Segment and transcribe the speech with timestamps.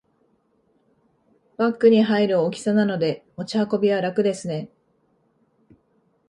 [1.57, 4.71] バッグに入る大きさなので持ち運びは楽ですね